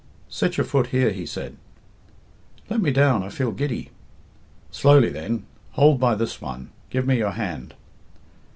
"Set 0.29 0.57
your 0.57 0.65
foot 0.65 0.87
here," 0.87 1.11
he 1.11 1.27
said. 1.27 1.57
"Let 2.71 2.81
me 2.81 2.89
down, 2.89 3.21
I 3.21 3.29
feel 3.29 3.51
giddy." 3.51 3.91
"Slowly, 4.71 5.09
then. 5.09 5.45
Hold 5.73 5.99
by 5.99 6.15
this 6.15 6.41
one. 6.41 6.71
Give 6.89 7.05
me 7.05 7.17
your 7.19 7.33
hand." 7.37 7.75